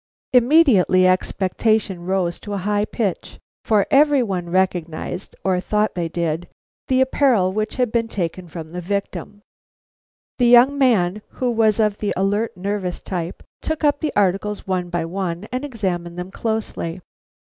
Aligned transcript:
Immediately 0.33 1.05
expectation 1.07 2.05
rose 2.07 2.39
to 2.39 2.53
a 2.53 2.57
high 2.65 2.85
pitch, 2.85 3.39
for 3.63 3.85
every 3.91 4.23
one 4.23 4.49
recognized, 4.49 5.35
or 5.43 5.59
thought 5.59 5.91
he 5.95 6.09
did, 6.09 6.49
the 6.87 7.01
apparel 7.01 7.53
which 7.53 7.75
had 7.75 7.91
been 7.91 8.07
taken 8.07 8.47
from 8.47 8.71
the 8.71 8.81
victim. 8.81 9.41
The 10.39 10.47
young 10.47 10.75
man, 10.75 11.21
who 11.33 11.51
was 11.51 11.79
of 11.79 11.99
the 11.99 12.15
alert, 12.17 12.57
nervous 12.57 12.99
type, 12.99 13.43
took 13.61 13.83
up 13.83 13.99
the 13.99 14.11
articles 14.15 14.65
one 14.65 14.89
by 14.89 15.05
one 15.05 15.47
and 15.51 15.63
examined 15.63 16.17
them 16.17 16.31
closely. 16.31 17.01